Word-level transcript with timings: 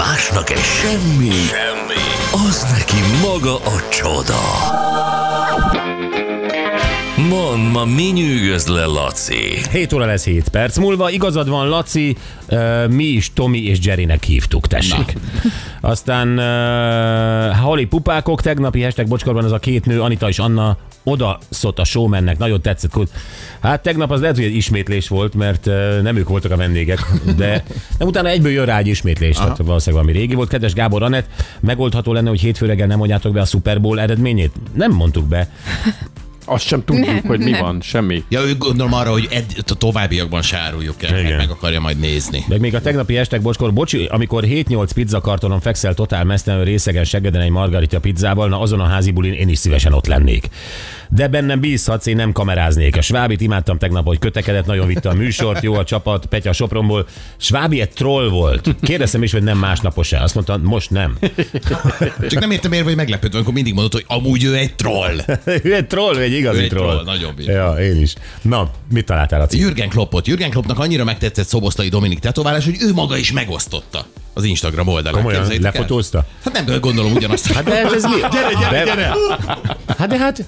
Másnak 0.00 0.50
egy 0.50 0.58
semmi, 0.58 1.30
semmi, 1.30 2.46
az 2.48 2.66
neki 2.72 2.96
maga 3.22 3.56
a 3.56 3.88
csoda. 3.90 4.40
Mond, 7.28 7.72
ma 7.72 7.84
mi 7.84 8.02
nyűgöz 8.02 8.66
le, 8.66 8.84
Laci? 8.84 9.58
7 9.70 9.92
óra 9.92 10.06
lesz 10.06 10.24
7 10.24 10.48
perc 10.48 10.76
múlva. 10.76 11.10
Igazad 11.10 11.48
van, 11.48 11.68
Laci, 11.68 12.16
uh, 12.48 12.88
mi 12.88 13.04
is 13.04 13.32
Tomi 13.34 13.62
és 13.62 13.78
Jerrynek 13.82 14.24
hívtuk, 14.24 14.66
tessék. 14.66 15.16
Aztán 15.80 16.28
uh, 16.28 17.56
Hali 17.56 17.84
Pupákok, 17.86 18.40
tegnapi 18.40 18.82
hashtag 18.82 19.08
bocskorban 19.08 19.44
az 19.44 19.52
a 19.52 19.58
két 19.58 19.86
nő, 19.86 20.00
Anita 20.00 20.28
és 20.28 20.38
Anna, 20.38 20.76
oda 21.02 21.38
szólt 21.48 21.78
a 21.78 21.84
showmannek, 21.84 22.38
nagyon 22.38 22.60
tetszett. 22.60 22.92
Hát 23.60 23.82
tegnap 23.82 24.10
az 24.10 24.20
lehet, 24.20 24.36
hogy 24.36 24.44
egy 24.44 24.54
ismétlés 24.54 25.08
volt, 25.08 25.34
mert 25.34 25.66
uh, 25.66 26.00
nem 26.02 26.16
ők 26.16 26.28
voltak 26.28 26.50
a 26.50 26.56
vendégek, 26.56 27.00
de, 27.36 27.64
de 27.98 28.04
utána 28.04 28.28
egyből 28.28 28.52
jön 28.52 28.64
rá 28.64 28.78
egy 28.78 28.86
ismétlés, 28.86 29.36
tehát 29.36 29.56
valószínűleg 29.56 30.04
valami 30.04 30.20
régi 30.20 30.34
volt. 30.34 30.48
Kedves 30.48 30.72
Gábor 30.72 31.02
Anett, 31.02 31.26
megoldható 31.60 32.12
lenne, 32.12 32.28
hogy 32.28 32.40
hétfő 32.40 32.66
reggel 32.66 32.86
nem 32.86 32.98
mondjátok 32.98 33.32
be 33.32 33.40
a 33.40 33.44
Super 33.44 33.80
Bowl 33.80 34.00
eredményét? 34.00 34.52
Nem 34.72 34.92
mondtuk 34.92 35.28
be. 35.28 35.48
Azt 36.50 36.66
sem 36.66 36.84
tudjuk, 36.84 37.06
Nem, 37.06 37.20
hogy 37.26 37.38
mi 37.38 37.50
nem. 37.50 37.60
van, 37.60 37.80
semmi. 37.80 38.24
Ja, 38.28 38.40
ők 38.40 38.58
gondolom 38.58 38.94
arra, 38.94 39.10
hogy 39.10 39.28
ed- 39.30 39.70
a 39.70 39.74
továbbiakban 39.74 40.42
se 40.42 40.56
áruljuk 40.58 41.02
el, 41.02 41.10
Igen. 41.18 41.22
meg, 41.24 41.36
meg 41.36 41.50
akarja 41.50 41.80
majd 41.80 41.98
nézni. 41.98 42.44
Meg 42.48 42.60
még 42.60 42.74
a 42.74 42.80
tegnapi 42.80 43.16
estek, 43.16 43.40
bocskor, 43.42 43.72
bocsi, 43.72 44.04
amikor 44.10 44.44
7-8 44.46 44.90
pizzakartonon 44.94 45.60
fekszel 45.60 45.94
totál 45.94 46.24
mesztelenül 46.24 46.64
részegen 46.66 47.04
seggeden 47.04 47.40
egy 47.40 47.50
margarita 47.50 48.00
pizzával, 48.00 48.48
na 48.48 48.60
azon 48.60 48.80
a 48.80 48.84
házi 48.86 49.10
bulin 49.10 49.32
én 49.32 49.48
is 49.48 49.58
szívesen 49.58 49.92
ott 49.92 50.06
lennék. 50.06 50.48
De 51.08 51.28
bennem 51.28 51.60
bízhatsz, 51.60 52.06
én 52.06 52.16
nem 52.16 52.32
kameráznék. 52.32 52.96
A 52.96 53.00
Svábit 53.00 53.40
imádtam 53.40 53.78
tegnap, 53.78 54.06
hogy 54.06 54.18
kötekedett, 54.18 54.66
nagyon 54.66 54.86
vitte 54.86 55.08
a 55.08 55.14
műsort, 55.14 55.62
jó 55.62 55.74
a 55.74 55.84
csapat, 55.84 56.26
Petya 56.26 56.52
Sopronból. 56.52 57.06
Svábi 57.36 57.80
egy 57.80 57.90
troll 57.90 58.28
volt. 58.28 58.74
Kérdeztem 58.82 59.22
is, 59.22 59.32
hogy 59.32 59.42
nem 59.42 59.58
másnapos-e. 59.58 60.22
Azt 60.22 60.34
mondta, 60.34 60.58
most 60.62 60.90
nem. 60.90 61.18
Csak 62.28 62.40
nem 62.40 62.50
értem 62.50 62.70
miért 62.70 62.84
vagy 62.84 62.96
meglepődve, 62.96 63.36
amikor 63.36 63.54
mindig 63.54 63.74
mondod, 63.74 63.92
hogy 63.92 64.04
amúgy 64.06 64.44
ő 64.44 64.56
egy 64.56 64.74
troll. 64.74 65.16
ő 65.64 65.74
egy 65.74 65.86
troll, 65.86 66.16
ő 66.16 66.20
egy 66.20 66.32
igazi 66.40 66.66
troll. 66.66 66.90
troll, 66.90 67.04
nagyon 67.04 67.34
bír. 67.36 67.48
Ja, 67.48 67.72
én 67.72 68.00
is. 68.00 68.14
Na, 68.42 68.70
mit 68.92 69.04
találtál 69.06 69.40
a 69.40 69.46
cím? 69.46 69.60
Jürgen 69.60 69.88
Kloppot. 69.88 70.26
Jürgen 70.26 70.50
Kloppnak 70.50 70.78
annyira 70.78 71.04
megtetszett 71.04 71.46
Szoboszlai 71.46 71.88
Dominik 71.88 72.18
tetoválás, 72.18 72.64
hogy 72.64 72.76
ő 72.80 72.92
maga 72.92 73.16
is 73.16 73.32
megosztotta 73.32 74.06
az 74.34 74.44
Instagram 74.44 74.88
oldalán. 74.88 75.22
Komolyan, 75.22 75.46
lefotózta? 75.60 76.26
Hát 76.44 76.52
nem, 76.52 76.64
de 76.64 76.76
gondolom 76.76 77.12
ugyanazt. 77.12 77.52
Hát 77.52 77.64
de 77.64 77.74
hát 77.74 77.92
ez 77.92 78.02
mi? 78.04 78.10
Gyere, 78.30 78.52
gyere, 78.60 78.84
De- 78.84 78.84
gyere! 78.84 79.14
Hát 79.98 80.08
de 80.08 80.18
hát 80.18 80.44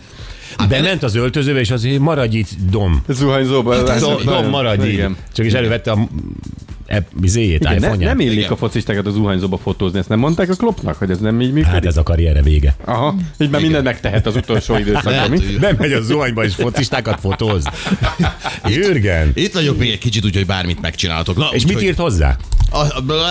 bement 0.68 1.02
az 1.02 1.14
öltözőbe, 1.14 1.60
és 1.60 1.70
az, 1.70 1.88
maradj 1.98 2.36
itt, 2.36 2.48
dom. 2.70 3.04
Zuhanyzóban. 3.08 3.88
ez 3.88 4.00
Dom, 4.00 4.24
dom 4.24 4.46
maradj. 4.46 5.02
Csak 5.32 5.46
is 5.46 5.52
elővette 5.52 5.90
a 5.90 6.08
e, 6.92 7.02
izéjét, 7.22 7.60
Igen, 7.60 7.80
ne, 7.80 8.06
nem 8.06 8.20
illik 8.20 8.38
Igen. 8.38 8.50
a 8.50 8.56
focistákat 8.56 9.06
az 9.06 9.12
zuhanyzóba 9.12 9.56
fotózni, 9.58 9.98
ezt 9.98 10.08
nem 10.08 10.18
mondták 10.18 10.50
a 10.50 10.54
klopnak, 10.54 10.96
hogy 10.96 11.10
ez 11.10 11.18
nem 11.18 11.40
így 11.40 11.52
működik? 11.52 11.72
Hát 11.74 11.86
ez 11.86 11.96
a 11.96 12.02
karriere 12.02 12.42
vége. 12.42 12.74
Aha, 12.84 13.14
így 13.38 13.50
már 13.50 13.60
mindent 13.60 13.84
megtehet 13.84 14.26
az 14.26 14.36
utolsó 14.36 14.76
időszakban, 14.84 15.12
Lehet, 15.12 15.28
mi? 15.28 15.38
Nem 15.60 15.76
megy 15.78 15.92
a 15.92 16.00
zuhanyba, 16.00 16.44
és 16.44 16.54
focistákat 16.54 17.20
fotóz. 17.20 17.64
Jürgen. 18.74 19.30
Itt 19.34 19.52
vagyok 19.52 19.78
még 19.78 19.90
egy 19.90 19.98
kicsit, 19.98 20.24
úgyhogy 20.24 20.46
bármit 20.46 20.80
megcsináltok. 20.80 21.36
Na, 21.36 21.48
És 21.52 21.62
úgyhogy- 21.62 21.74
mit 21.74 21.84
írt 21.90 21.98
hozzá? 21.98 22.36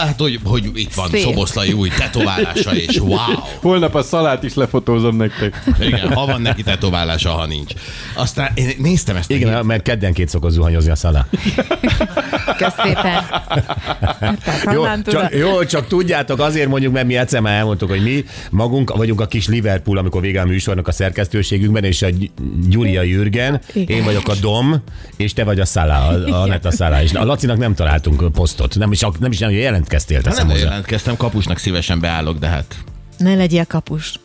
Hát, 0.02 0.20
hogy, 0.20 0.40
hogy 0.44 0.70
itt 0.74 0.94
van 0.94 1.10
Szép. 1.10 1.22
Szoboszlai 1.22 1.72
új 1.72 1.90
tetoválása, 1.90 2.76
és 2.76 3.00
wow! 3.12 3.18
Holnap 3.62 3.96
a 3.96 4.04
szalát 4.04 4.44
is 4.44 4.54
lefotózom 4.54 5.16
nektek. 5.16 5.64
Igen, 5.80 6.14
ha 6.14 6.26
van 6.26 6.42
neki 6.42 6.64
tetoválása, 6.64 7.30
ha 7.30 7.46
nincs. 7.46 7.74
Aztán 8.16 8.52
én 8.54 8.70
néztem 8.78 9.16
ezt. 9.16 9.32
Igen, 9.32 9.66
mert 9.66 9.82
keddenként 9.82 10.30
szokott 10.30 10.52
zuhanyozni 10.52 10.92
a 10.92 10.96
szalá. 10.96 11.28
Kösz 12.58 12.74
szépen. 12.84 13.24
Jó, 14.74 14.86
csak, 15.06 15.36
jó, 15.36 15.64
csak 15.64 15.88
tudjátok, 15.88 16.40
azért 16.40 16.68
mondjuk, 16.68 16.94
mert 16.94 17.06
mi 17.06 17.18
egyszer 17.18 17.42
már 17.42 17.58
elmondtuk, 17.58 17.90
hogy 17.90 18.04
mi 18.04 18.24
magunk 18.50 18.96
vagyunk 18.96 19.22
a 19.22 19.26
kis 19.26 19.48
Liverpool, 19.48 19.98
amikor 19.98 20.22
vége 20.22 20.42
a 20.42 20.46
műsornak 20.46 20.88
a 20.88 20.92
szerkesztőségünkben, 20.92 21.84
és 21.84 22.02
a 22.02 22.08
Gy- 22.10 22.32
Gyuri 22.70 22.98
a 22.98 23.02
Jürgen, 23.02 23.62
Igen. 23.74 23.98
én 23.98 24.04
vagyok 24.04 24.28
a 24.28 24.36
Dom, 24.42 24.84
és 25.18 25.34
te 25.34 25.44
vagy 25.44 25.60
a 25.60 25.66
Szalá, 25.66 26.08
a, 26.08 26.42
a 26.42 26.46
Neta 26.46 26.72
Szalá. 26.72 27.02
És 27.02 27.14
a 27.14 27.26
Lacinak 27.26 27.58
nem 27.58 27.74
találtunk 27.76 28.32
posztot, 28.32 28.76
nem 28.76 28.92
is, 28.92 29.00
nem 29.20 29.32
is 29.32 29.40
nem 29.40 29.50
jelentkeztél, 29.50 30.16
Hát 30.16 30.26
teszem 30.26 30.48
nem 30.48 30.58
jelentkeztem, 30.58 31.18
kapusnak 31.18 31.58
szívesen 31.58 32.00
beállok, 32.00 32.38
de 32.38 32.48
hát... 32.48 32.76
Ne 33.18 33.36
legyél 33.36 33.66
kapus. 33.66 34.20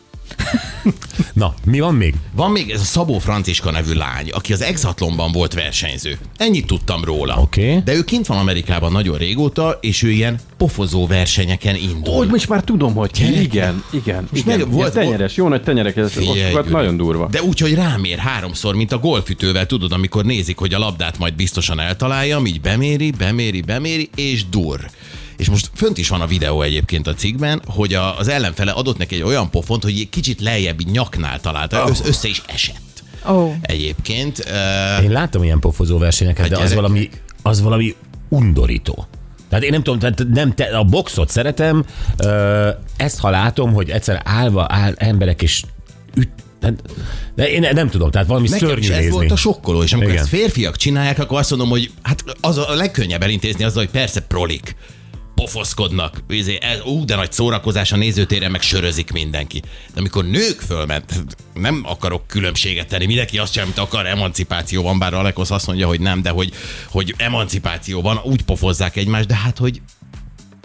Na, 1.33 1.53
mi 1.65 1.79
van 1.79 1.95
még? 1.95 2.13
Van 2.35 2.51
még 2.51 2.69
ez 2.69 2.81
a 2.81 2.83
Szabó 2.83 3.19
Franciska 3.19 3.71
nevű 3.71 3.93
lány, 3.93 4.29
aki 4.31 4.53
az 4.53 4.61
Exatlonban 4.61 5.31
volt 5.31 5.53
versenyző. 5.53 6.17
Ennyit 6.37 6.65
tudtam 6.67 7.03
róla. 7.03 7.37
Oké. 7.41 7.81
De 7.85 7.93
ő 7.93 8.03
kint 8.03 8.27
van 8.27 8.37
Amerikában 8.37 8.91
nagyon 8.91 9.17
régóta, 9.17 9.77
és 9.81 10.03
ő 10.03 10.09
ilyen 10.11 10.39
pofozó 10.57 11.07
versenyeken 11.07 11.75
indul. 11.75 12.13
Ó, 12.13 12.23
most 12.23 12.49
már 12.49 12.63
tudom, 12.63 12.93
hogy 12.93 13.11
ki. 13.11 13.41
Igen, 13.41 13.83
igen. 13.91 14.27
És 14.33 14.39
igen. 14.39 14.57
meg- 14.59 14.71
Volt, 14.71 14.93
tenyeres, 14.93 15.35
jó 15.35 15.47
nagy 15.47 15.63
tenyerek, 15.63 15.95
ez 15.95 16.11
Figyelj, 16.11 16.53
ott 16.53 16.69
nagyon 16.69 16.97
durva. 16.97 17.27
De 17.31 17.41
úgy, 17.41 17.59
hogy 17.59 17.73
rámér 17.73 18.17
háromszor, 18.17 18.75
mint 18.75 18.91
a 18.91 18.97
golfütővel, 18.97 19.65
tudod, 19.65 19.91
amikor 19.91 20.25
nézik, 20.25 20.57
hogy 20.57 20.73
a 20.73 20.79
labdát 20.79 21.17
majd 21.17 21.33
biztosan 21.33 21.79
eltalálja, 21.79 22.41
így 22.45 22.61
beméri, 22.61 23.11
beméri, 23.11 23.61
beméri, 23.61 24.09
és 24.15 24.49
dur. 24.49 24.89
És 25.37 25.49
most 25.49 25.69
fönt 25.75 25.97
is 25.97 26.09
van 26.09 26.21
a 26.21 26.27
videó 26.27 26.61
egyébként 26.61 27.07
a 27.07 27.13
cikkben, 27.13 27.61
hogy 27.67 27.93
a, 27.93 28.17
az 28.17 28.27
ellenfele 28.27 28.71
adott 28.71 28.97
neki 28.97 29.15
egy 29.15 29.21
olyan 29.21 29.49
pofont, 29.49 29.83
hogy 29.83 29.99
egy 29.99 30.09
kicsit 30.09 30.41
lejjebb 30.41 30.81
nyaknál 30.91 31.39
találta, 31.39 31.83
Oh. 31.83 31.89
össze, 32.05 32.27
is 32.27 32.41
esett. 32.47 33.03
Ó. 33.29 33.53
Egyébként. 33.61 34.45
Uh, 34.97 35.03
Én 35.03 35.11
láttam 35.11 35.43
ilyen 35.43 35.59
pofozó 35.59 35.97
versenyeket, 35.97 36.49
de 36.49 36.57
az 36.57 36.73
valami, 36.73 37.09
az 37.41 37.61
valami 37.61 37.95
undorító. 38.29 39.07
Tehát 39.49 39.63
én 39.65 39.71
nem 39.71 39.83
tudom, 39.83 39.99
tehát 39.99 40.25
nem 40.33 40.53
te, 40.53 40.63
a 40.77 40.83
boxot 40.83 41.29
szeretem, 41.29 41.85
ezt 42.97 43.19
ha 43.19 43.29
látom, 43.29 43.73
hogy 43.73 43.89
egyszer 43.89 44.21
állva 44.25 44.65
áll 44.69 44.93
emberek 44.97 45.41
és 45.41 45.63
üt, 46.15 46.29
de 47.35 47.49
én 47.51 47.67
nem 47.73 47.89
tudom, 47.89 48.11
tehát 48.11 48.27
valami 48.27 48.47
Nekem 48.49 48.67
szörnyű 48.67 48.83
is 48.83 48.89
ez 48.89 48.95
nézni. 48.97 49.11
volt 49.11 49.31
a 49.31 49.35
sokkoló, 49.35 49.83
és 49.83 49.93
amikor 49.93 50.09
Igen. 50.11 50.21
ezt 50.23 50.31
férfiak 50.31 50.75
csinálják, 50.75 51.19
akkor 51.19 51.39
azt 51.39 51.49
mondom, 51.49 51.69
hogy 51.69 51.91
hát 52.01 52.23
az 52.41 52.57
a 52.57 52.73
legkönnyebb 52.73 53.23
elintézni 53.23 53.63
azzal, 53.63 53.83
hogy 53.83 53.91
persze 53.91 54.21
prolik 54.21 54.75
pofoszkodnak, 55.43 56.23
izé, 56.29 56.57
ez, 56.61 56.79
ú, 56.85 57.05
de 57.05 57.15
nagy 57.15 57.31
szórakozás 57.31 57.91
a 57.91 57.95
nézőtéren, 57.95 58.51
meg 58.51 58.61
sörözik 58.61 59.11
mindenki. 59.11 59.59
De 59.93 59.99
amikor 59.99 60.25
nők 60.25 60.59
fölment, 60.59 61.23
nem 61.53 61.81
akarok 61.85 62.27
különbséget 62.27 62.87
tenni, 62.87 63.05
mindenki 63.05 63.37
azt 63.37 63.51
csinál, 63.51 63.67
amit 63.67 63.79
akar, 63.79 64.05
emancipáció 64.05 64.83
van, 64.83 64.99
bár 64.99 65.13
Alekosz 65.13 65.51
azt 65.51 65.67
mondja, 65.67 65.87
hogy 65.87 65.99
nem, 65.99 66.21
de 66.21 66.29
hogy, 66.29 66.53
hogy 66.89 67.13
emancipáció 67.17 68.01
van, 68.01 68.19
úgy 68.23 68.41
pofozzák 68.41 68.95
egymást, 68.95 69.27
de 69.27 69.35
hát, 69.35 69.57
hogy 69.57 69.81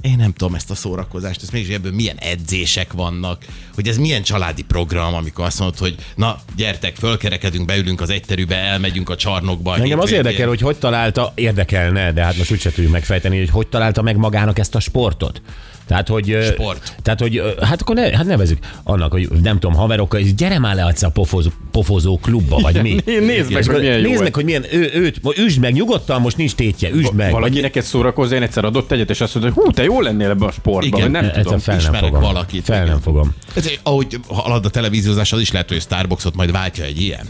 én 0.02 0.16
nem 0.16 0.32
tudom 0.32 0.54
ezt 0.54 0.70
a 0.70 0.74
szórakozást, 0.74 1.42
ez 1.42 1.50
mégis 1.50 1.74
ebből 1.74 1.92
milyen 1.92 2.16
edzések 2.16 2.92
vannak, 2.92 3.44
hogy 3.74 3.88
ez 3.88 3.96
milyen 3.96 4.22
családi 4.22 4.62
program, 4.62 5.14
amikor 5.14 5.44
azt 5.44 5.58
mondod, 5.58 5.78
hogy 5.78 5.94
na, 6.14 6.38
gyertek, 6.56 6.96
fölkerekedünk, 6.96 7.66
beülünk 7.66 8.00
az 8.00 8.10
egyterűbe, 8.10 8.56
elmegyünk 8.56 9.10
a 9.10 9.16
csarnokba. 9.16 9.76
Engem 9.76 9.98
az 9.98 10.12
érdekel, 10.12 10.48
hogy 10.48 10.60
hogy 10.60 10.76
találta, 10.76 11.32
érdekelne, 11.34 12.12
de 12.12 12.22
hát 12.22 12.36
most 12.36 12.50
úgyse 12.50 12.70
tudjuk 12.70 12.92
megfejteni, 12.92 13.38
hogy 13.38 13.50
hogy 13.50 13.66
találta 13.66 14.02
meg 14.02 14.16
magának 14.16 14.58
ezt 14.58 14.74
a 14.74 14.80
sportot. 14.80 15.42
Tehát, 15.86 16.08
hogy... 16.08 16.38
Sport. 16.52 16.94
Tehát, 17.02 17.20
hogy 17.20 17.42
hát 17.60 17.80
akkor 17.80 17.94
ne, 17.94 18.16
hát 18.16 18.26
nevezük 18.26 18.58
annak, 18.82 19.12
hogy 19.12 19.28
nem 19.42 19.58
tudom, 19.58 19.76
haverokkal, 19.76 20.20
és 20.20 20.34
gyere 20.34 20.58
már 20.58 20.74
le 20.74 20.94
a 21.00 21.08
pofozó, 21.08 21.50
pofozó 21.70 22.18
klubba, 22.18 22.58
vagy 22.58 22.82
mi. 22.82 22.96
Nézd 23.30 23.52
meg, 23.52 23.64
hogy 23.64 23.80
milyen 23.80 23.98
jó 23.98 24.08
Nézd 24.08 24.22
meg, 24.22 24.34
hogy 24.34 24.44
milyen, 24.44 24.64
ő, 24.72 24.91
őt, 24.94 25.20
üsd 25.36 25.60
meg, 25.60 25.72
nyugodtan, 25.72 26.20
most 26.20 26.36
nincs 26.36 26.54
tétje, 26.54 26.91
üsd 26.91 27.14
meg. 27.14 27.32
Valakinek 27.32 27.76
ez 27.76 27.86
szórakozza, 27.86 28.34
én 28.34 28.42
egyszer 28.42 28.64
adott 28.64 28.92
egyet, 28.92 29.10
és 29.10 29.20
azt 29.20 29.34
mondta, 29.34 29.54
hogy 29.54 29.64
hú, 29.64 29.72
te 29.72 29.84
jól 29.92 30.03
lennél 30.03 30.30
ebbe 30.30 30.47
a 30.47 30.50
sportban, 30.50 30.98
Igen, 31.00 31.10
nem 31.10 31.25
Egyszer 31.25 31.42
tudom. 31.42 31.58
fel 31.58 31.75
nem 31.76 31.84
ismerek 31.84 32.04
fogom. 32.04 32.20
valakit, 32.20 32.64
Fel 32.64 32.84
nem 32.84 33.00
fogom. 33.00 33.34
Ez, 33.54 33.70
ahogy 33.82 34.20
halad 34.28 34.64
a 34.64 34.70
televíziózás, 34.70 35.32
az 35.32 35.41
is 35.41 35.53
lehet, 35.53 35.69
hogy 35.69 35.76
a 35.76 35.80
Starbucksot 35.80 36.34
majd 36.36 36.53
váltja 36.53 36.84
egy 36.84 37.00
ilyen. 37.00 37.26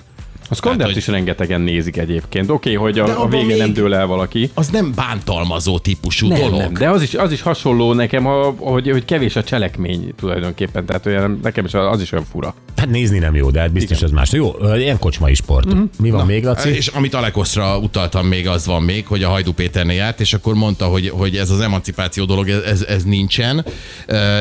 A 0.49 0.55
Skandert 0.55 0.89
hogy- 0.89 0.99
is 0.99 1.07
rengetegen 1.07 1.61
nézik 1.61 1.97
egyébként. 1.97 2.51
Oké, 2.51 2.75
okay, 2.77 2.83
hogy 2.85 2.95
De 3.05 3.13
a, 3.13 3.23
a 3.23 3.29
végén 3.29 3.57
nem 3.57 3.73
dől 3.73 3.95
el 3.95 4.07
valaki. 4.07 4.51
Az 4.55 4.69
nem 4.69 4.93
bántalmazó 4.95 5.79
típusú 5.79 6.29
Nem, 6.29 6.39
dolog. 6.41 6.61
nem, 6.61 6.73
de 6.73 6.89
az 6.91 7.03
is, 7.03 7.15
az 7.15 7.33
is 7.33 7.43
hasonló 7.43 7.93
nekem, 7.93 8.25
ha, 8.25 8.55
hogy, 8.59 8.91
hogy 8.91 9.05
kevés 9.05 9.37
a 9.37 9.45
cselekmény 9.45 10.13
tulajdonképpen, 10.17 10.87
tehát 10.87 11.07
olyan, 11.07 11.39
nekem 11.43 11.65
is 11.65 11.75
az 11.75 12.01
is 12.01 12.13
olyan 12.13 12.25
fura. 12.31 12.55
Hát 12.83 12.91
nézni 12.91 13.19
nem 13.19 13.35
jó, 13.35 13.51
de 13.51 13.61
hát 13.61 13.73
biztos 13.73 14.03
ez 14.03 14.11
más. 14.11 14.33
Jó, 14.33 14.55
ilyen 14.77 14.99
kocsmai 14.99 15.35
sport. 15.35 15.67
Mi 15.99 16.11
van 16.11 16.27
még, 16.27 16.45
Laci? 16.45 16.69
És 16.69 16.87
amit 16.87 17.15
Alekoszra 17.15 17.79
utaltam 17.79 18.27
még, 18.27 18.49
az 18.49 18.67
van 18.67 18.83
még, 18.83 19.07
hogy 19.07 19.23
a 19.23 19.29
Hajdú 19.29 19.53
Péternél 19.53 19.97
járt, 19.97 20.21
és 20.21 20.33
akkor 20.33 20.55
mondta, 20.55 20.87
hogy, 20.87 21.09
hogy 21.09 21.37
ez 21.37 21.51
az 21.51 21.61
emancipáció 21.61 22.25
dolog, 22.25 22.49
ez, 22.49 22.63
ez, 22.63 22.83
ez 22.83 23.05
nincsen, 23.05 23.65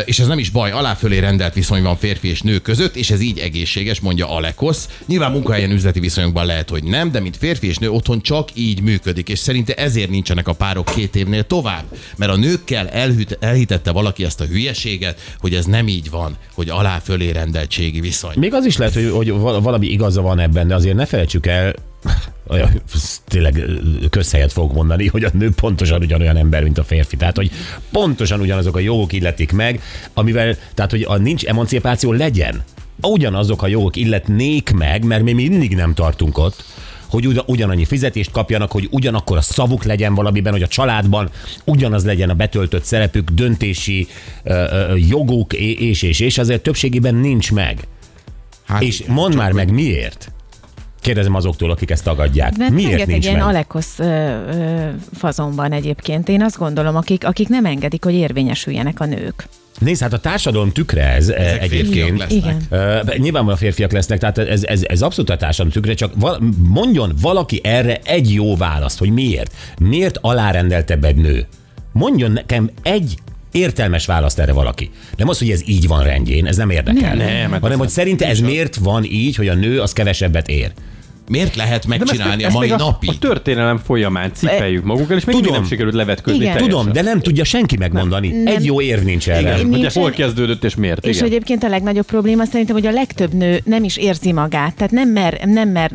és 0.06 0.20
ez 0.20 0.28
nem 0.28 0.40
is 0.40 0.50
baj, 0.50 0.72
aláfölé 0.72 1.18
rendelt 1.18 1.54
viszony 1.54 1.82
van 1.82 1.98
férfi 1.98 2.28
és 2.28 2.42
nő 2.42 2.60
között, 2.60 2.96
és 2.96 3.12
ez 3.12 3.22
így 3.22 3.40
egészséges, 3.40 4.00
mondja 4.00 4.30
Alekosz. 4.30 4.88
Nyilván 5.06 5.32
munkahelyen 5.32 5.72
üzleti 5.72 6.00
viszonyokban 6.00 6.46
lehet, 6.46 6.70
hogy 6.70 6.84
nem, 6.84 7.12
de 7.12 7.20
mint 7.20 7.38
férfi 7.38 7.68
és 7.68 7.78
nő 7.78 7.90
otthon 7.90 8.22
csak 8.22 8.50
így 8.54 8.82
működik, 8.82 9.30
és 9.30 9.40
szerinte 9.40 9.74
ezért 9.74 10.10
nincsenek 10.10 10.48
a 10.48 10.54
párok 10.54 10.92
két 10.96 11.16
évnél 11.16 11.44
tovább, 11.44 11.84
mert 12.16 12.32
a 12.32 12.36
nőkkel 12.36 12.88
elhűt, 12.90 13.38
elhitette 13.40 13.92
valaki 13.92 14.24
ezt 14.24 14.42
a 14.42 14.46
hülyeséget, 14.46 15.36
hogy 15.40 15.54
ez 15.54 15.66
nem 15.66 15.88
így 15.88 16.10
van, 16.10 16.38
hogy 16.54 16.70
aláfölé 16.70 17.30
rendeltségi 17.30 18.00
viszony. 18.00 18.31
Még 18.36 18.54
az 18.54 18.66
is 18.66 18.78
lehet, 18.78 18.94
hogy, 18.94 19.10
hogy 19.14 19.32
val- 19.32 19.64
valami 19.64 19.88
igaza 19.88 20.22
van 20.22 20.40
ebben, 20.40 20.68
de 20.68 20.76
azért 20.76 20.96
ne 20.96 21.06
felejtsük 21.06 21.46
el, 21.46 21.74
olyan, 22.50 22.82
tényleg 23.28 23.64
közhelyet 24.10 24.52
fogok 24.52 24.74
mondani, 24.74 25.08
hogy 25.08 25.24
a 25.24 25.30
nő 25.34 25.52
pontosan 25.52 26.02
ugyanolyan 26.02 26.38
ember, 26.38 26.64
mint 26.64 26.78
a 26.78 26.84
férfi. 26.84 27.18
Tehát, 27.18 27.36
hogy 27.36 27.52
pontosan 27.92 28.40
ugyanazok 28.40 28.76
a 28.76 28.80
jogok 28.80 29.14
illetik 29.14 29.52
meg, 29.52 29.82
amivel, 30.14 30.58
tehát, 30.74 30.92
hogy 30.92 31.06
a 31.08 31.18
nincs 31.18 31.46
emancipáció 31.46 32.12
legyen. 32.12 32.64
Ugyanazok 33.02 33.64
a 33.64 33.68
jogok 33.68 33.96
illetnék 33.96 34.72
meg, 34.72 35.06
mert 35.06 35.24
mi 35.24 35.34
mindig 35.34 35.76
nem 35.76 35.94
tartunk 35.94 36.38
ott, 36.38 36.64
hogy 37.12 37.28
ugyan, 37.28 37.44
ugyanannyi 37.48 37.86
fizetést 37.86 38.32
kapjanak, 38.32 38.72
hogy 38.72 38.88
ugyanakkor 38.92 39.38
a 39.38 39.42
szavuk 39.42 39.84
legyen 39.84 40.16
valamiben, 40.16 40.52
hogy 40.52 40.64
a 40.64 40.68
családban 40.68 41.30
ugyanaz 41.66 42.06
legyen 42.06 42.30
a 42.30 42.34
betöltött 42.34 42.84
szerepük, 42.84 43.30
döntési 43.30 44.08
ö, 44.44 44.54
ö, 44.54 44.96
joguk, 44.96 45.54
és, 45.54 45.80
és, 45.80 46.02
és, 46.02 46.20
és 46.20 46.38
azért 46.38 46.64
többségében 46.64 47.16
nincs 47.16 47.52
meg. 47.52 47.88
Hát, 48.72 48.82
És 48.82 49.04
mondd 49.08 49.36
már 49.36 49.52
meg 49.52 49.72
miért? 49.72 50.32
Kérdezem 51.02 51.36
azoktól, 51.36 51.72
akik 51.72 51.90
ezt 51.92 52.04
tagadják. 52.04 52.58
Mert 52.58 52.72
miért 52.72 53.06
nincs 53.06 53.26
ilyen 53.26 53.38
meg? 53.38 53.48
Alekosz 53.48 54.00
ö, 54.00 54.04
ö, 54.06 54.90
fazonban 55.14 55.72
egyébként. 55.72 56.30
Én 56.30 56.42
azt 56.44 56.58
gondolom, 56.58 56.96
akik, 56.96 57.26
akik 57.26 57.48
nem 57.48 57.66
engedik, 57.66 58.04
hogy 58.04 58.14
érvényesüljenek 58.14 59.00
a 59.00 59.06
nők. 59.06 59.48
Nézd, 59.80 60.02
hát 60.02 60.14
a 60.14 60.20
társadalom 60.20 60.72
tükre 60.72 61.08
ez 61.08 61.30
eh, 61.30 61.48
Ezek 61.48 61.62
egyébként. 61.62 62.18
lesznek. 62.18 62.38
Igen. 62.38 62.62
Uh, 62.72 63.16
nyilvánvalóan 63.18 63.58
férfiak 63.58 63.92
lesznek, 63.92 64.20
tehát 64.20 64.38
ez, 64.38 64.64
ez, 64.64 64.82
ez 64.84 65.02
abszolút 65.02 65.30
a 65.30 65.38
társadalom 65.38 65.72
tükre, 65.72 65.94
csak 65.94 66.12
val- 66.16 66.42
mondjon 66.68 67.14
valaki 67.22 67.62
erre 67.64 68.00
egy 68.04 68.34
jó 68.34 68.56
választ, 68.56 69.00
hogy 69.00 69.10
miért. 69.10 69.54
Miért 69.80 70.18
alárendeltebb 70.22 71.04
egy 71.04 71.16
nő? 71.16 71.48
Mondjon 71.92 72.32
nekem 72.32 72.70
egy 72.82 73.16
értelmes 73.52 74.06
választ 74.06 74.40
erre 74.40 74.52
valaki. 74.52 74.90
Nem 75.18 75.30
az, 75.30 75.38
hogy 75.38 75.50
ez 75.50 75.62
így 75.66 75.88
van 75.88 76.04
rendjén, 76.04 76.46
ez 76.46 76.58
nem 76.58 76.70
érdekel. 76.70 77.16
Nem, 77.16 77.28
nem, 77.28 77.52
hát 77.52 77.62
hanem, 77.62 77.78
hogy 77.78 77.90
szerinte 77.90 78.28
ez 78.28 78.40
miért 78.40 78.76
van 78.76 79.04
így, 79.04 79.36
hogy 79.36 79.48
a 79.48 79.54
nő 79.54 79.82
az 79.82 79.94
kevesebbet 79.94 80.48
ér. 80.48 80.72
Miért 81.32 81.56
lehet 81.56 81.88
De 81.88 81.94
ezt- 81.96 82.04
megcsinálni 82.06 82.44
a 82.44 82.46
ezt 82.46 82.56
mai 82.56 82.70
még 82.70 82.78
napig? 82.78 83.10
A 83.10 83.14
történelem 83.20 83.78
folyamán 83.78 84.32
cipeljük 84.34 84.84
magunkkal, 84.84 85.18
és 85.18 85.26
még 85.26 85.36
Tudom. 85.36 85.54
nem 85.54 85.66
sikerült 85.66 85.94
levetközni 85.94 86.40
Igen. 86.44 86.58
Tudom, 86.58 86.92
de 86.92 87.02
nem 87.02 87.20
tudja 87.20 87.44
senki 87.44 87.78
megmondani. 87.78 88.28
Nem. 88.28 88.56
Egy 88.56 88.66
jó 88.66 88.82
érv 88.82 89.04
nincs 89.04 89.30
erre. 89.30 89.40
Igen, 89.40 89.56
hogy 89.56 89.68
Nincsen- 89.68 89.92
hol 90.04 90.12
kezdődött 90.12 90.64
és 90.64 90.76
miért. 90.76 91.06
És 91.06 91.16
igen. 91.16 91.28
egyébként 91.28 91.64
a 91.64 91.68
legnagyobb 91.68 92.06
probléma 92.06 92.46
szerintem, 92.46 92.76
hogy 92.76 92.86
a 92.86 92.92
legtöbb 92.92 93.34
nő 93.34 93.62
nem 93.66 93.84
is 93.84 93.98
érzi 93.98 94.32
magát, 94.32 94.76
tehát 94.76 94.92
nem 94.92 95.10
mer, 95.10 95.40
nem 95.46 95.70
mer, 95.70 95.92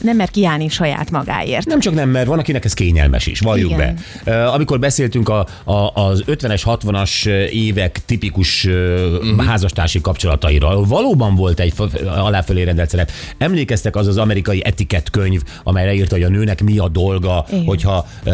nem 0.00 0.16
mer 0.16 0.30
kiállni 0.30 0.68
saját 0.68 1.10
magáért. 1.10 1.66
Nem 1.66 1.80
csak 1.80 1.94
nem, 1.94 2.08
mert 2.08 2.26
van, 2.26 2.38
akinek 2.38 2.64
ez 2.64 2.74
kényelmes 2.74 3.26
is, 3.26 3.40
valljuk 3.40 3.70
Igen. 3.70 3.98
be. 4.24 4.44
Amikor 4.46 4.78
beszéltünk 4.78 5.28
a, 5.28 5.46
a, 5.64 5.90
az 5.94 6.24
50-es, 6.26 6.62
60-as 6.64 7.26
évek 7.50 8.00
tipikus 8.06 8.64
uh, 8.64 9.44
házastársi 9.46 10.00
kapcsolatairól, 10.00 10.84
valóban 10.84 11.34
volt 11.34 11.60
egy 11.60 11.72
aláfölé 12.06 12.62
rendelt 12.62 12.88
szerep. 12.90 13.10
Emlékeztek 13.38 13.96
az 13.96 14.06
az 14.06 14.18
amerikai 14.18 14.64
etiketkönyv, 14.66 15.42
amelyre 15.62 15.94
írta, 15.94 16.14
hogy 16.14 16.24
a 16.24 16.28
nőnek 16.28 16.62
mi 16.62 16.78
a 16.78 16.88
dolga, 16.88 17.44
Igen. 17.48 17.64
hogyha 17.64 18.06
uh, 18.24 18.32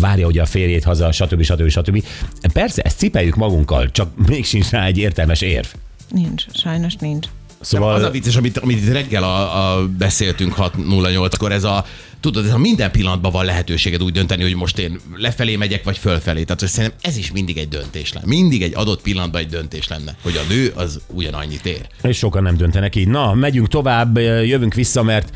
várja 0.00 0.26
ugye 0.26 0.42
a 0.42 0.46
férjét 0.46 0.84
haza, 0.84 1.12
stb. 1.12 1.42
stb. 1.42 1.68
stb. 1.68 2.04
Persze, 2.52 2.82
ezt 2.82 2.98
cipeljük 2.98 3.34
magunkkal, 3.34 3.90
csak 3.90 4.08
még 4.26 4.44
sincs 4.44 4.70
rá 4.70 4.86
egy 4.86 4.98
értelmes 4.98 5.40
érv. 5.40 5.66
Nincs, 6.10 6.44
sajnos 6.52 6.94
nincs. 6.94 7.26
Szóval 7.60 7.94
Az 7.94 8.02
a 8.02 8.10
vicces, 8.10 8.36
amit, 8.36 8.58
amit 8.58 8.78
itt 8.78 8.92
reggel 8.92 9.22
a, 9.22 9.76
a 9.76 9.88
beszéltünk 9.88 10.54
6.08-kor, 10.56 11.52
ez 11.52 11.64
a, 11.64 11.84
tudod, 12.20 12.44
ez 12.44 12.52
a 12.52 12.58
minden 12.58 12.90
pillanatban 12.90 13.32
van 13.32 13.44
lehetőséged 13.44 14.02
úgy 14.02 14.12
dönteni, 14.12 14.42
hogy 14.42 14.54
most 14.54 14.78
én 14.78 15.00
lefelé 15.14 15.56
megyek, 15.56 15.84
vagy 15.84 15.98
fölfelé. 15.98 16.42
Tehát 16.42 16.60
hogy 16.60 16.68
szerintem 16.68 16.98
ez 17.02 17.16
is 17.16 17.32
mindig 17.32 17.58
egy 17.58 17.68
döntés 17.68 18.12
lenne. 18.12 18.26
Mindig 18.26 18.62
egy 18.62 18.72
adott 18.74 19.02
pillanatban 19.02 19.40
egy 19.40 19.46
döntés 19.46 19.88
lenne, 19.88 20.16
hogy 20.22 20.36
a 20.36 20.52
nő 20.52 20.72
az 20.74 21.00
ugyanannyit 21.06 21.66
ér. 21.66 21.86
És 22.02 22.16
sokan 22.16 22.42
nem 22.42 22.56
döntenek 22.56 22.96
így. 22.96 23.08
Na, 23.08 23.34
megyünk 23.34 23.68
tovább, 23.68 24.18
jövünk 24.18 24.74
vissza, 24.74 25.02
mert 25.02 25.32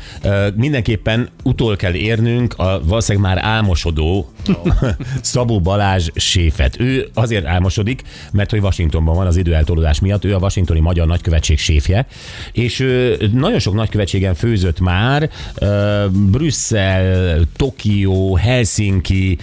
mindenképpen 0.55 1.29
utol 1.43 1.75
kell 1.75 1.93
érnünk 1.93 2.53
a 2.57 2.81
valószínűleg 2.83 3.33
már 3.33 3.45
álmosodó 3.45 4.31
Szabó 5.21 5.59
Balázs 5.59 6.09
séfet. 6.15 6.79
Ő 6.79 7.09
azért 7.13 7.45
álmosodik, 7.45 8.01
mert 8.31 8.49
hogy 8.49 8.59
Washingtonban 8.59 9.15
van 9.15 9.27
az 9.27 9.37
időeltolódás 9.37 9.99
miatt, 9.99 10.25
ő 10.25 10.35
a 10.35 10.37
Washingtoni 10.37 10.79
Magyar 10.79 11.07
Nagykövetség 11.07 11.59
séfje, 11.59 12.07
és 12.51 12.79
ő 12.79 13.17
nagyon 13.33 13.59
sok 13.59 13.73
nagykövetségen 13.73 14.35
főzött 14.35 14.79
már, 14.79 15.29
uh, 15.61 15.69
Brüsszel, 16.73 17.41
Tokió, 17.55 18.35
Helsinki, 18.35 19.37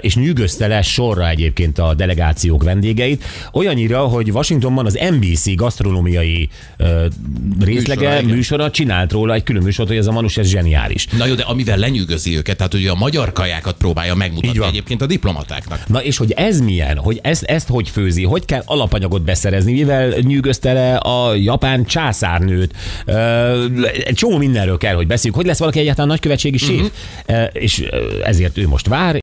és 0.00 0.14
nyűgözte 0.14 0.66
le 0.66 0.82
sorra 0.82 1.28
egyébként 1.28 1.78
a 1.78 1.94
delegációk 1.94 2.62
vendégeit, 2.62 3.24
olyannyira, 3.52 4.00
hogy 4.00 4.30
Washingtonban 4.30 4.86
az 4.86 4.98
NBC 5.10 5.54
gasztronómiai 5.54 6.48
részlege, 7.60 8.10
Műsora, 8.10 8.34
műsora 8.34 8.70
csinált 8.70 9.12
róla 9.12 9.34
egy 9.34 9.42
külön 9.42 9.62
műsort, 9.62 9.88
hogy 9.88 9.96
ez 9.98 10.06
a 10.06 10.12
manus, 10.12 10.36
ez 10.36 10.48
zseniális. 10.48 11.06
Na 11.06 11.26
jó, 11.26 11.34
de 11.34 11.42
amivel 11.42 11.76
lenyűgözi 11.76 12.36
őket, 12.36 12.56
tehát 12.56 12.72
hogy 12.72 12.86
a 12.86 12.94
magyar 12.94 13.32
kajákat 13.32 13.76
próbálja 13.76 14.14
megmutatni 14.14 14.66
egyébként 14.66 15.02
a 15.02 15.06
diplomatáknak. 15.06 15.88
Na 15.88 16.02
és 16.02 16.16
hogy 16.16 16.32
ez 16.32 16.60
milyen, 16.60 16.96
hogy 16.96 17.18
ezt, 17.22 17.42
ezt 17.42 17.68
hogy 17.68 17.88
főzi, 17.88 18.24
hogy 18.24 18.44
kell 18.44 18.62
alapanyagot 18.64 19.22
beszerezni, 19.22 19.72
mivel 19.72 20.08
nyűgözte 20.20 20.72
le 20.72 20.96
a 20.96 21.34
japán 21.34 21.84
császárnőt, 21.84 22.74
egy 24.04 24.14
csomó 24.14 24.36
mindenről 24.36 24.76
kell, 24.76 24.94
hogy 24.94 25.06
beszéljünk, 25.06 25.36
hogy 25.36 25.46
lesz 25.46 25.58
valaki 25.58 25.78
egyáltalán 25.78 26.08
nagykövetségi 26.08 26.58
séf, 26.66 26.90
Ö, 27.26 27.42
és 27.44 27.82
ö, 27.90 28.24
ezért 28.24 28.58
ő 28.58 28.68
most 28.68 28.86
vár, 28.86 29.16